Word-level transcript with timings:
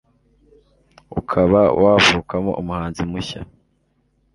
ukaba 1.19 1.61
wavukamo 1.83 2.51
umuhanzi 2.61 3.01
mushya 3.11 3.41